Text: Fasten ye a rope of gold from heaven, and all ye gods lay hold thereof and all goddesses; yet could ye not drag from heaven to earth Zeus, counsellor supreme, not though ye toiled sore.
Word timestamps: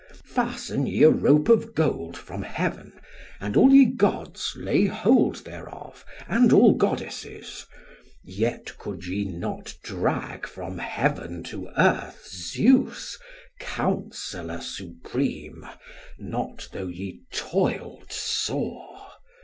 Fasten 0.25 0.87
ye 0.87 1.03
a 1.03 1.11
rope 1.11 1.47
of 1.47 1.75
gold 1.75 2.17
from 2.17 2.41
heaven, 2.41 2.91
and 3.39 3.55
all 3.55 3.69
ye 3.71 3.85
gods 3.85 4.53
lay 4.57 4.87
hold 4.87 5.45
thereof 5.45 6.03
and 6.27 6.51
all 6.51 6.73
goddesses; 6.73 7.67
yet 8.23 8.75
could 8.79 9.05
ye 9.05 9.25
not 9.25 9.77
drag 9.83 10.47
from 10.47 10.79
heaven 10.79 11.43
to 11.43 11.67
earth 11.77 12.27
Zeus, 12.27 13.19
counsellor 13.59 14.61
supreme, 14.61 15.67
not 16.17 16.67
though 16.73 16.87
ye 16.87 17.21
toiled 17.31 18.11
sore. 18.11 19.01